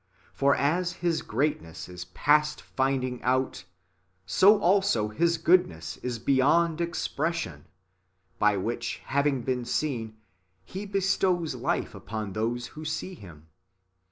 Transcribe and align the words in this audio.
^ 0.01 0.03
For 0.33 0.55
as 0.55 0.93
His 0.93 1.21
greatness 1.21 1.87
is 1.87 2.05
past 2.05 2.59
finding 2.59 3.21
out, 3.21 3.65
so 4.25 4.59
also 4.59 5.09
His 5.09 5.37
goodness 5.37 5.97
is 5.97 6.17
beyond 6.17 6.81
expression; 6.81 7.65
by 8.39 8.57
which 8.57 8.97
having 9.05 9.43
been 9.43 9.63
seen. 9.63 10.17
He 10.65 10.87
bestows 10.87 11.53
life 11.53 11.93
upon 11.93 12.33
those 12.33 12.65
who 12.73 12.83
see 12.83 13.13
Him. 13.13 13.49